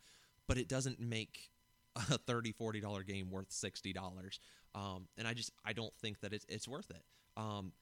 but 0.48 0.58
it 0.58 0.68
doesn't 0.68 1.00
make 1.00 1.50
a 1.96 2.18
30 2.18 2.52
40 2.52 2.80
dollar 2.80 3.02
game 3.02 3.30
worth 3.30 3.52
60 3.52 3.92
dollars 3.92 4.40
um, 4.74 5.08
and 5.18 5.28
i 5.28 5.34
just 5.34 5.52
i 5.62 5.74
don't 5.74 5.92
think 6.00 6.20
that 6.20 6.32
it's, 6.32 6.46
it's 6.48 6.66
worth 6.66 6.90
it 6.90 7.02
um, 7.36 7.72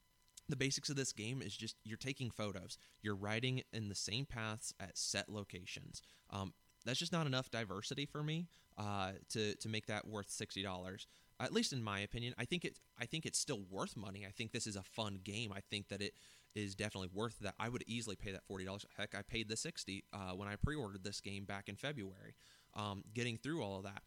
the 0.49 0.57
basics 0.57 0.89
of 0.89 0.97
this 0.97 1.13
game 1.13 1.41
is 1.41 1.55
just 1.55 1.77
you're 1.85 1.95
taking 1.95 2.29
photos 2.29 2.77
you're 3.01 3.15
riding 3.15 3.61
in 3.71 3.87
the 3.87 3.95
same 3.95 4.25
paths 4.25 4.73
at 4.81 4.97
set 4.97 5.29
locations 5.29 6.01
um, 6.29 6.51
that's 6.85 6.99
just 6.99 7.13
not 7.13 7.25
enough 7.25 7.49
diversity 7.51 8.05
for 8.05 8.23
me 8.23 8.47
uh, 8.77 9.11
to 9.29 9.55
to 9.55 9.69
make 9.69 9.87
that 9.87 10.07
worth 10.07 10.29
sixty 10.29 10.63
dollars. 10.63 11.07
At 11.41 11.53
least 11.53 11.73
in 11.73 11.83
my 11.83 11.99
opinion, 11.99 12.33
I 12.37 12.45
think 12.45 12.65
it. 12.65 12.79
I 12.99 13.05
think 13.05 13.25
it's 13.25 13.39
still 13.39 13.61
worth 13.69 13.97
money. 13.97 14.25
I 14.27 14.31
think 14.31 14.51
this 14.51 14.67
is 14.67 14.75
a 14.75 14.83
fun 14.83 15.19
game. 15.23 15.51
I 15.51 15.61
think 15.69 15.87
that 15.89 16.01
it 16.01 16.13
is 16.53 16.75
definitely 16.75 17.09
worth 17.13 17.39
that. 17.39 17.55
I 17.59 17.69
would 17.69 17.83
easily 17.87 18.15
pay 18.15 18.31
that 18.31 18.45
forty 18.45 18.65
dollars. 18.65 18.85
Heck, 18.97 19.15
I 19.15 19.21
paid 19.21 19.49
the 19.49 19.57
sixty 19.57 20.03
uh, 20.13 20.31
when 20.35 20.47
I 20.47 20.55
pre-ordered 20.55 21.03
this 21.03 21.21
game 21.21 21.45
back 21.45 21.67
in 21.67 21.75
February. 21.75 22.35
Um, 22.75 23.03
getting 23.13 23.37
through 23.37 23.63
all 23.63 23.77
of 23.77 23.83
that. 23.83 24.03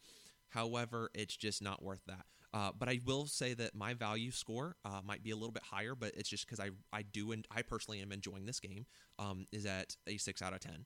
However, 0.49 1.09
it's 1.13 1.35
just 1.35 1.61
not 1.61 1.83
worth 1.83 2.05
that. 2.07 2.25
Uh, 2.53 2.71
but 2.77 2.87
I 2.87 3.01
will 3.05 3.25
say 3.25 3.53
that 3.53 3.75
my 3.75 3.93
value 3.93 4.31
score 4.31 4.77
uh, 4.85 5.01
might 5.03 5.21
be 5.21 5.31
a 5.31 5.35
little 5.35 5.51
bit 5.51 5.63
higher, 5.63 5.93
but 5.93 6.13
it's 6.15 6.29
just 6.29 6.45
because 6.45 6.59
I 6.59 6.69
I 6.93 7.01
do 7.01 7.31
and 7.31 7.45
I 7.51 7.61
personally 7.61 8.01
am 8.01 8.11
enjoying 8.11 8.45
this 8.45 8.59
game. 8.59 8.85
Um, 9.19 9.47
is 9.51 9.65
at 9.65 9.97
a 10.07 10.17
six 10.17 10.41
out 10.41 10.53
of 10.53 10.61
ten. 10.61 10.85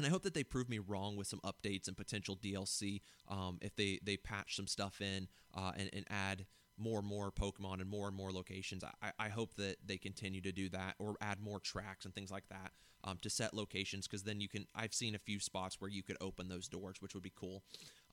And 0.00 0.06
I 0.06 0.10
hope 0.10 0.22
that 0.22 0.32
they 0.32 0.44
prove 0.44 0.70
me 0.70 0.78
wrong 0.78 1.14
with 1.14 1.26
some 1.26 1.40
updates 1.40 1.86
and 1.86 1.94
potential 1.94 2.34
DLC. 2.34 3.02
Um, 3.28 3.58
if 3.60 3.76
they 3.76 3.98
they 4.02 4.16
patch 4.16 4.56
some 4.56 4.66
stuff 4.66 5.02
in 5.02 5.28
uh, 5.54 5.72
and, 5.76 5.90
and 5.92 6.06
add 6.08 6.46
more 6.78 7.00
and 7.00 7.06
more 7.06 7.30
Pokemon 7.30 7.82
and 7.82 7.86
more 7.90 8.08
and 8.08 8.16
more 8.16 8.32
locations. 8.32 8.82
I, 9.02 9.12
I 9.18 9.28
hope 9.28 9.56
that 9.56 9.76
they 9.84 9.98
continue 9.98 10.40
to 10.40 10.52
do 10.52 10.70
that 10.70 10.94
or 10.98 11.16
add 11.20 11.38
more 11.38 11.60
tracks 11.60 12.06
and 12.06 12.14
things 12.14 12.30
like 12.30 12.48
that 12.48 12.72
um, 13.04 13.18
to 13.20 13.28
set 13.28 13.52
locations 13.52 14.06
because 14.06 14.22
then 14.22 14.40
you 14.40 14.48
can. 14.48 14.66
I've 14.74 14.94
seen 14.94 15.14
a 15.14 15.18
few 15.18 15.38
spots 15.38 15.78
where 15.82 15.90
you 15.90 16.02
could 16.02 16.16
open 16.22 16.48
those 16.48 16.66
doors, 16.66 16.96
which 17.00 17.12
would 17.12 17.22
be 17.22 17.32
cool. 17.36 17.62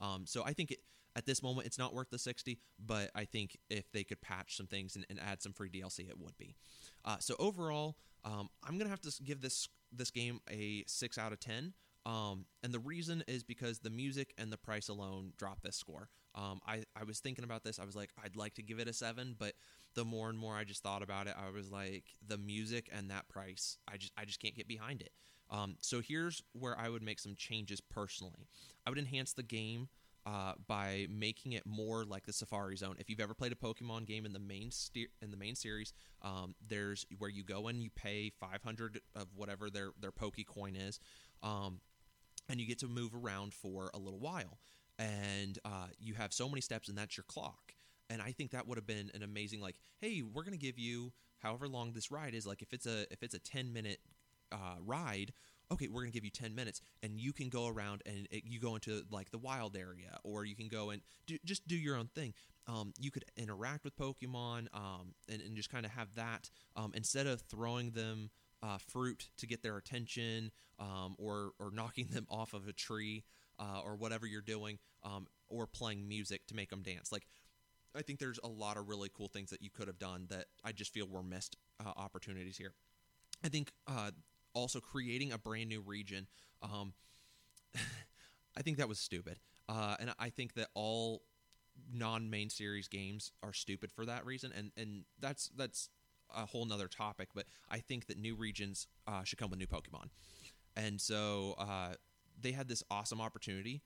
Um, 0.01 0.25
so 0.25 0.43
I 0.43 0.51
think 0.51 0.71
it, 0.71 0.79
at 1.15 1.25
this 1.25 1.41
moment 1.41 1.67
it's 1.67 1.79
not 1.79 1.93
worth 1.93 2.09
the 2.09 2.19
60, 2.19 2.59
but 2.85 3.11
I 3.15 3.23
think 3.23 3.57
if 3.69 3.89
they 3.93 4.03
could 4.03 4.19
patch 4.19 4.57
some 4.57 4.67
things 4.67 4.97
and, 4.97 5.05
and 5.09 5.21
add 5.21 5.41
some 5.41 5.53
free 5.53 5.69
DLC, 5.69 6.09
it 6.09 6.19
would 6.19 6.37
be. 6.37 6.57
Uh, 7.05 7.15
so 7.19 7.37
overall, 7.39 7.95
um, 8.25 8.49
I'm 8.67 8.77
gonna 8.77 8.89
have 8.89 9.01
to 9.01 9.23
give 9.23 9.39
this 9.39 9.69
this 9.91 10.11
game 10.11 10.39
a 10.49 10.83
six 10.87 11.17
out 11.17 11.31
of 11.31 11.39
ten. 11.39 11.73
Um, 12.05 12.45
and 12.63 12.73
the 12.73 12.79
reason 12.79 13.23
is 13.27 13.43
because 13.43 13.79
the 13.79 13.89
music 13.89 14.33
and 14.37 14.51
the 14.51 14.57
price 14.57 14.87
alone 14.87 15.33
drop 15.37 15.61
this 15.61 15.75
score. 15.75 16.07
Um, 16.35 16.61
I, 16.65 16.83
I 16.95 17.03
was 17.03 17.19
thinking 17.19 17.43
about 17.43 17.63
this. 17.65 17.79
I 17.79 17.85
was 17.85 17.97
like, 17.97 18.11
I'd 18.23 18.37
like 18.37 18.53
to 18.55 18.61
give 18.61 18.79
it 18.79 18.87
a 18.87 18.93
seven, 18.93 19.35
but 19.37 19.53
the 19.93 20.05
more 20.05 20.29
and 20.29 20.37
more 20.37 20.55
I 20.55 20.63
just 20.63 20.83
thought 20.83 21.01
about 21.01 21.27
it, 21.27 21.33
I 21.37 21.49
was 21.49 21.69
like, 21.69 22.05
the 22.25 22.37
music 22.37 22.89
and 22.93 23.11
that 23.11 23.27
price, 23.27 23.77
I 23.87 23.97
just 23.97 24.13
I 24.17 24.23
just 24.23 24.39
can't 24.39 24.55
get 24.55 24.67
behind 24.67 25.01
it. 25.01 25.11
Um, 25.49 25.75
so 25.81 26.01
here's 26.01 26.41
where 26.53 26.77
I 26.77 26.89
would 26.89 27.03
make 27.03 27.19
some 27.19 27.35
changes 27.35 27.81
personally. 27.81 28.47
I 28.85 28.89
would 28.89 28.99
enhance 28.99 29.33
the 29.33 29.43
game 29.43 29.89
uh, 30.27 30.51
by 30.67 31.07
making 31.09 31.53
it 31.53 31.65
more 31.65 32.03
like 32.03 32.25
the 32.25 32.33
Safari 32.33 32.75
Zone. 32.75 32.97
If 32.99 33.09
you've 33.09 33.21
ever 33.21 33.33
played 33.33 33.53
a 33.53 33.55
Pokemon 33.55 34.05
game 34.05 34.25
in 34.25 34.33
the 34.33 34.39
main 34.39 34.71
in 35.21 35.31
the 35.31 35.37
main 35.37 35.55
series, 35.55 35.93
um, 36.21 36.53
there's 36.67 37.05
where 37.17 37.29
you 37.29 37.43
go 37.43 37.67
and 37.69 37.81
you 37.81 37.89
pay 37.89 38.29
500 38.37 38.99
of 39.15 39.27
whatever 39.35 39.69
their 39.69 39.91
their 39.97 40.11
Pokecoin 40.11 40.75
is, 40.77 40.99
um, 41.43 41.79
and 42.49 42.59
you 42.59 42.67
get 42.67 42.77
to 42.79 42.87
move 42.87 43.15
around 43.15 43.53
for 43.53 43.89
a 43.93 43.97
little 43.97 44.19
while. 44.19 44.59
And 44.99 45.57
uh, 45.63 45.87
you 45.97 46.15
have 46.15 46.33
so 46.33 46.49
many 46.49 46.59
steps, 46.59 46.89
and 46.89 46.97
that's 46.97 47.15
your 47.15 47.23
clock. 47.29 47.73
And 48.09 48.21
I 48.21 48.31
think 48.33 48.51
that 48.51 48.67
would 48.67 48.77
have 48.77 48.87
been 48.87 49.11
an 49.13 49.23
amazing 49.23 49.61
like, 49.61 49.75
hey, 50.01 50.23
we're 50.23 50.43
gonna 50.43 50.57
give 50.57 50.77
you 50.77 51.13
however 51.39 51.69
long 51.69 51.93
this 51.93 52.11
ride 52.11 52.33
is. 52.33 52.45
Like 52.45 52.61
if 52.61 52.73
it's 52.73 52.85
a 52.85 53.05
if 53.11 53.23
it's 53.23 53.33
a 53.33 53.39
10 53.39 53.71
minute 53.71 53.99
uh, 54.51 54.75
ride, 54.85 55.31
okay, 55.71 55.87
we're 55.87 56.01
going 56.01 56.11
to 56.11 56.13
give 56.13 56.23
you 56.23 56.31
10 56.31 56.55
minutes 56.55 56.81
and 57.03 57.19
you 57.19 57.33
can 57.33 57.49
go 57.49 57.67
around 57.67 58.01
and 58.05 58.27
it, 58.31 58.43
you 58.45 58.59
go 58.59 58.75
into 58.75 59.03
like 59.11 59.31
the 59.31 59.37
wild 59.37 59.75
area 59.75 60.17
or 60.23 60.45
you 60.45 60.55
can 60.55 60.67
go 60.67 60.89
and 60.89 61.01
do, 61.25 61.37
just 61.45 61.67
do 61.67 61.75
your 61.75 61.97
own 61.97 62.07
thing. 62.15 62.33
Um, 62.67 62.93
you 62.99 63.11
could 63.11 63.25
interact 63.37 63.83
with 63.83 63.95
Pokemon 63.97 64.67
um, 64.73 65.13
and, 65.29 65.41
and, 65.41 65.55
just 65.55 65.69
kind 65.69 65.85
of 65.85 65.91
have 65.93 66.15
that 66.15 66.49
um, 66.75 66.91
instead 66.93 67.25
of 67.25 67.41
throwing 67.41 67.91
them 67.91 68.29
uh, 68.61 68.77
fruit 68.77 69.29
to 69.37 69.47
get 69.47 69.63
their 69.63 69.77
attention 69.77 70.51
um, 70.79 71.15
or, 71.17 71.51
or 71.59 71.71
knocking 71.71 72.07
them 72.11 72.27
off 72.29 72.53
of 72.53 72.67
a 72.67 72.73
tree 72.73 73.23
uh, 73.59 73.81
or 73.85 73.95
whatever 73.95 74.25
you're 74.25 74.41
doing 74.41 74.79
um, 75.03 75.27
or 75.49 75.65
playing 75.65 76.07
music 76.07 76.45
to 76.47 76.55
make 76.55 76.69
them 76.69 76.81
dance. 76.81 77.11
Like, 77.11 77.25
I 77.95 78.01
think 78.01 78.19
there's 78.19 78.39
a 78.43 78.47
lot 78.47 78.77
of 78.77 78.87
really 78.89 79.09
cool 79.15 79.27
things 79.27 79.49
that 79.49 79.61
you 79.61 79.69
could 79.69 79.87
have 79.87 79.97
done 79.97 80.27
that 80.29 80.45
I 80.63 80.71
just 80.71 80.93
feel 80.93 81.07
were 81.07 81.23
missed 81.23 81.55
uh, 81.83 81.91
opportunities 81.95 82.57
here. 82.57 82.73
I 83.43 83.49
think 83.49 83.71
uh, 83.87 84.11
also 84.57 84.79
creating 84.79 85.31
a 85.31 85.37
brand 85.37 85.69
new 85.69 85.81
region. 85.81 86.27
Um, 86.61 86.93
I 88.57 88.61
think 88.63 88.77
that 88.77 88.89
was 88.89 88.99
stupid, 88.99 89.37
uh, 89.69 89.95
and 89.99 90.11
I 90.17 90.29
think 90.29 90.55
that 90.55 90.69
all 90.73 91.21
non-main 91.93 92.49
series 92.49 92.87
games 92.87 93.31
are 93.43 93.53
stupid 93.53 93.91
for 93.91 94.05
that 94.05 94.25
reason, 94.25 94.51
and 94.55 94.71
and 94.75 95.03
that's 95.19 95.49
that's 95.55 95.89
a 96.35 96.47
whole 96.47 96.65
nother 96.65 96.87
topic. 96.87 97.29
But 97.35 97.45
I 97.69 97.77
think 97.77 98.07
that 98.07 98.17
new 98.17 98.35
regions 98.35 98.87
uh, 99.07 99.23
should 99.23 99.37
come 99.37 99.51
with 99.51 99.59
new 99.59 99.67
Pokemon, 99.67 100.09
and 100.75 100.99
so 100.99 101.53
uh, 101.59 101.93
they 102.39 102.51
had 102.51 102.67
this 102.67 102.83
awesome 102.89 103.21
opportunity 103.21 103.83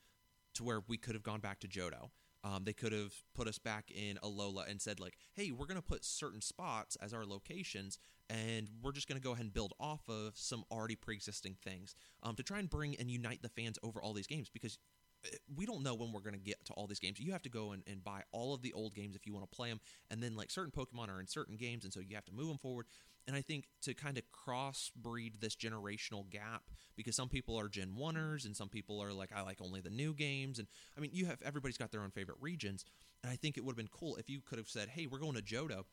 to 0.53 0.63
where 0.63 0.81
we 0.87 0.97
could 0.97 1.15
have 1.15 1.23
gone 1.23 1.41
back 1.41 1.59
to 1.59 1.67
Johto. 1.67 2.11
Um, 2.43 2.63
they 2.63 2.73
could 2.73 2.91
have 2.93 3.13
put 3.35 3.47
us 3.47 3.59
back 3.59 3.91
in 3.91 4.17
Alola 4.23 4.69
and 4.69 4.81
said 4.81 5.01
like, 5.01 5.17
"Hey, 5.33 5.51
we're 5.51 5.67
going 5.67 5.75
to 5.75 5.85
put 5.85 6.05
certain 6.05 6.41
spots 6.41 6.95
as 7.01 7.13
our 7.13 7.25
locations, 7.25 7.99
and 8.31 8.69
we're 8.81 8.93
just 8.93 9.09
going 9.09 9.19
to 9.19 9.23
go 9.23 9.33
ahead 9.33 9.43
and 9.43 9.53
build 9.53 9.73
off 9.79 10.07
of 10.07 10.31
some 10.35 10.63
already 10.71 10.95
pre-existing 10.95 11.57
things 11.61 11.95
um, 12.23 12.33
to 12.35 12.43
try 12.43 12.59
and 12.59 12.69
bring 12.69 12.95
and 12.95 13.11
unite 13.11 13.41
the 13.41 13.50
fans 13.50 13.77
over 13.83 14.01
all 14.01 14.13
these 14.13 14.27
games 14.27 14.50
because 14.50 14.77
eh, 15.25 15.35
we 15.53 15.65
don't 15.65 15.83
know 15.83 15.93
when 15.93 16.13
we're 16.13 16.21
going 16.21 16.33
to 16.33 16.39
get 16.39 16.63
to 16.65 16.73
all 16.73 16.88
these 16.88 17.00
games. 17.00 17.19
You 17.19 17.33
have 17.33 17.41
to 17.41 17.50
go 17.50 17.73
and, 17.73 17.83
and 17.85 18.01
buy 18.01 18.21
all 18.31 18.53
of 18.53 18.61
the 18.61 18.71
old 18.71 18.95
games 18.95 19.15
if 19.15 19.27
you 19.27 19.33
want 19.33 19.51
to 19.51 19.53
play 19.53 19.67
them, 19.67 19.81
and 20.09 20.23
then 20.23 20.38
like 20.38 20.50
certain 20.50 20.71
Pokemon 20.71 21.09
are 21.09 21.19
in 21.19 21.27
certain 21.27 21.57
games, 21.57 21.83
and 21.83 21.91
so 21.91 22.00
you 22.00 22.15
have 22.15 22.25
to 22.25 22.33
move 22.33 22.47
them 22.47 22.57
forward. 22.57 22.85
And 23.27 23.35
I 23.35 23.41
think 23.41 23.65
to 23.83 23.93
kind 23.93 24.17
of 24.17 24.23
crossbreed 24.31 25.39
this 25.39 25.55
generational 25.55 26.27
gap, 26.29 26.63
because 26.95 27.15
some 27.15 27.29
people 27.29 27.59
are 27.59 27.67
Gen 27.67 27.93
Oneers 27.97 28.45
and 28.45 28.55
some 28.55 28.67
people 28.67 29.01
are 29.01 29.13
like, 29.13 29.29
I 29.35 29.41
like 29.41 29.61
only 29.61 29.79
the 29.79 29.91
new 29.91 30.15
games. 30.15 30.57
And 30.57 30.67
I 30.97 31.01
mean, 31.01 31.11
you 31.13 31.27
have 31.27 31.39
everybody's 31.43 31.77
got 31.77 31.91
their 31.91 32.01
own 32.01 32.09
favorite 32.09 32.39
regions. 32.41 32.83
And 33.23 33.31
I 33.31 33.35
think 33.35 33.57
it 33.57 33.63
would 33.63 33.73
have 33.73 33.77
been 33.77 33.89
cool 33.91 34.15
if 34.15 34.27
you 34.27 34.41
could 34.41 34.57
have 34.57 34.67
said, 34.67 34.89
Hey, 34.89 35.05
we're 35.05 35.19
going 35.19 35.35
to 35.35 35.41
Johto 35.43 35.83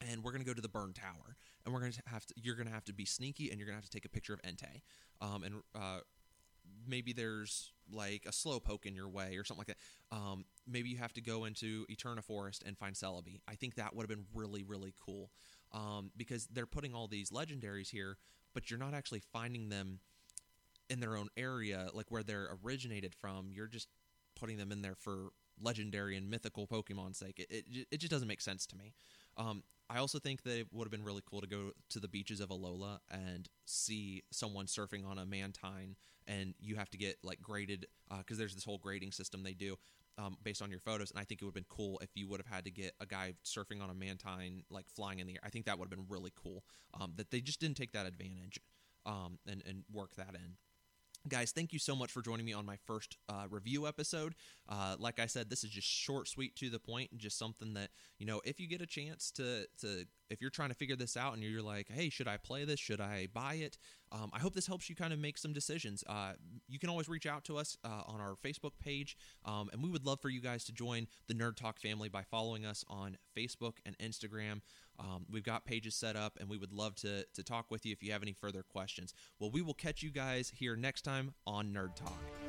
and 0.00 0.22
we're 0.22 0.32
going 0.32 0.42
to 0.42 0.46
go 0.46 0.54
to 0.54 0.60
the 0.60 0.68
burn 0.68 0.92
tower 0.92 1.36
and 1.64 1.74
we're 1.74 1.80
going 1.80 1.92
to 1.92 2.02
have 2.06 2.24
to 2.26 2.34
you're 2.36 2.54
going 2.54 2.66
to 2.66 2.72
have 2.72 2.84
to 2.84 2.92
be 2.92 3.04
sneaky 3.04 3.50
and 3.50 3.58
you're 3.58 3.66
going 3.66 3.76
to 3.76 3.80
have 3.80 3.88
to 3.88 3.90
take 3.90 4.04
a 4.04 4.08
picture 4.08 4.32
of 4.32 4.42
entei. 4.42 4.82
Um, 5.20 5.42
and 5.42 5.54
uh, 5.74 6.00
maybe 6.86 7.12
there's 7.12 7.72
like 7.90 8.24
a 8.26 8.30
slowpoke 8.30 8.84
in 8.86 8.94
your 8.94 9.08
way 9.08 9.36
or 9.36 9.44
something 9.44 9.64
like 9.66 9.76
that. 9.76 10.16
Um, 10.16 10.44
maybe 10.66 10.88
you 10.88 10.98
have 10.98 11.12
to 11.14 11.20
go 11.20 11.44
into 11.44 11.86
eterna 11.88 12.22
forest 12.22 12.62
and 12.66 12.76
find 12.76 12.94
celebi. 12.94 13.40
I 13.48 13.54
think 13.54 13.76
that 13.76 13.94
would 13.94 14.02
have 14.02 14.10
been 14.10 14.26
really 14.34 14.62
really 14.62 14.94
cool. 15.04 15.30
Um, 15.72 16.12
because 16.16 16.46
they're 16.46 16.66
putting 16.66 16.94
all 16.94 17.08
these 17.08 17.30
legendaries 17.30 17.90
here 17.90 18.16
but 18.54 18.70
you're 18.70 18.78
not 18.78 18.94
actually 18.94 19.22
finding 19.32 19.68
them 19.68 20.00
in 20.90 21.00
their 21.00 21.16
own 21.16 21.28
area 21.36 21.88
like 21.92 22.06
where 22.10 22.22
they're 22.22 22.58
originated 22.64 23.14
from. 23.14 23.50
You're 23.52 23.68
just 23.68 23.88
putting 24.34 24.56
them 24.56 24.72
in 24.72 24.82
there 24.82 24.94
for 24.94 25.28
legendary 25.62 26.16
and 26.16 26.28
mythical 26.30 26.66
Pokemon's 26.66 27.18
sake. 27.18 27.38
It, 27.38 27.64
it, 27.70 27.86
it 27.90 27.96
just 27.98 28.10
doesn't 28.10 28.28
make 28.28 28.40
sense 28.40 28.66
to 28.66 28.76
me. 28.76 28.94
Um, 29.36 29.62
I 29.90 29.98
also 29.98 30.18
think 30.18 30.42
that 30.42 30.58
it 30.58 30.66
would 30.72 30.84
have 30.84 30.90
been 30.90 31.04
really 31.04 31.22
cool 31.24 31.40
to 31.40 31.46
go 31.46 31.70
to 31.90 32.00
the 32.00 32.08
beaches 32.08 32.40
of 32.40 32.50
Alola 32.50 32.98
and 33.10 33.48
see 33.64 34.22
someone 34.30 34.66
surfing 34.66 35.06
on 35.06 35.18
a 35.18 35.24
Mantine, 35.24 35.96
and 36.26 36.54
you 36.60 36.76
have 36.76 36.90
to 36.90 36.98
get 36.98 37.16
like 37.22 37.40
graded 37.40 37.86
because 38.18 38.36
uh, 38.36 38.40
there's 38.40 38.54
this 38.54 38.64
whole 38.64 38.78
grading 38.78 39.12
system 39.12 39.42
they 39.42 39.54
do 39.54 39.76
um, 40.18 40.36
based 40.42 40.60
on 40.60 40.70
your 40.70 40.80
photos. 40.80 41.10
And 41.10 41.18
I 41.18 41.24
think 41.24 41.40
it 41.40 41.44
would 41.44 41.50
have 41.50 41.54
been 41.54 41.64
cool 41.68 41.98
if 42.02 42.10
you 42.14 42.28
would 42.28 42.40
have 42.40 42.52
had 42.52 42.64
to 42.64 42.70
get 42.70 42.92
a 43.00 43.06
guy 43.06 43.34
surfing 43.46 43.82
on 43.82 43.88
a 43.88 43.94
Mantine, 43.94 44.64
like 44.68 44.88
flying 44.90 45.20
in 45.20 45.26
the 45.26 45.34
air. 45.34 45.40
I 45.42 45.48
think 45.48 45.64
that 45.66 45.78
would 45.78 45.86
have 45.90 45.98
been 45.98 46.06
really 46.08 46.32
cool. 46.36 46.64
Um, 47.00 47.14
that 47.16 47.30
they 47.30 47.40
just 47.40 47.60
didn't 47.60 47.76
take 47.78 47.92
that 47.92 48.04
advantage 48.04 48.60
um, 49.06 49.38
and 49.46 49.62
and 49.66 49.84
work 49.90 50.16
that 50.16 50.34
in. 50.34 50.56
Guys, 51.28 51.52
thank 51.52 51.72
you 51.72 51.78
so 51.78 51.94
much 51.94 52.10
for 52.10 52.22
joining 52.22 52.46
me 52.46 52.52
on 52.52 52.64
my 52.64 52.76
first 52.86 53.16
uh, 53.28 53.44
review 53.50 53.86
episode. 53.86 54.34
Uh, 54.68 54.96
like 54.98 55.18
I 55.18 55.26
said, 55.26 55.50
this 55.50 55.64
is 55.64 55.70
just 55.70 55.86
short, 55.86 56.28
sweet, 56.28 56.56
to 56.56 56.70
the 56.70 56.78
point, 56.78 57.10
and 57.10 57.20
just 57.20 57.38
something 57.38 57.74
that 57.74 57.90
you 58.18 58.26
know, 58.26 58.40
if 58.44 58.58
you 58.58 58.66
get 58.66 58.80
a 58.80 58.86
chance 58.86 59.30
to 59.32 59.66
to 59.80 60.06
if 60.30 60.40
you're 60.40 60.50
trying 60.50 60.70
to 60.70 60.74
figure 60.74 60.96
this 60.96 61.16
out 61.16 61.34
and 61.34 61.42
you're 61.42 61.62
like, 61.62 61.88
hey, 61.88 62.08
should 62.10 62.28
I 62.28 62.36
play 62.36 62.64
this? 62.64 62.80
Should 62.80 63.00
I 63.00 63.28
buy 63.32 63.54
it? 63.54 63.78
Um, 64.12 64.30
I 64.32 64.38
hope 64.38 64.54
this 64.54 64.66
helps 64.66 64.88
you 64.88 64.96
kind 64.96 65.12
of 65.12 65.18
make 65.18 65.38
some 65.38 65.52
decisions. 65.52 66.04
Uh, 66.06 66.32
you 66.68 66.78
can 66.78 66.88
always 66.88 67.08
reach 67.08 67.26
out 67.26 67.44
to 67.44 67.56
us 67.56 67.76
uh, 67.84 68.02
on 68.06 68.20
our 68.20 68.36
Facebook 68.44 68.72
page, 68.80 69.16
um, 69.44 69.68
and 69.72 69.82
we 69.82 69.90
would 69.90 70.04
love 70.04 70.20
for 70.20 70.28
you 70.28 70.40
guys 70.40 70.64
to 70.64 70.72
join 70.72 71.06
the 71.26 71.34
Nerd 71.34 71.56
Talk 71.56 71.78
family 71.80 72.08
by 72.08 72.22
following 72.22 72.64
us 72.64 72.84
on 72.88 73.16
Facebook 73.36 73.74
and 73.86 73.96
Instagram. 73.98 74.60
Um, 74.98 75.26
we've 75.30 75.44
got 75.44 75.64
pages 75.64 75.94
set 75.94 76.16
up, 76.16 76.38
and 76.40 76.48
we 76.48 76.56
would 76.56 76.72
love 76.72 76.94
to, 76.96 77.24
to 77.34 77.42
talk 77.42 77.70
with 77.70 77.86
you 77.86 77.92
if 77.92 78.02
you 78.02 78.12
have 78.12 78.22
any 78.22 78.32
further 78.32 78.62
questions. 78.62 79.14
Well, 79.38 79.50
we 79.50 79.62
will 79.62 79.74
catch 79.74 80.02
you 80.02 80.10
guys 80.10 80.52
here 80.54 80.76
next 80.76 81.02
time 81.02 81.34
on 81.46 81.72
Nerd 81.72 81.94
Talk. 81.94 82.47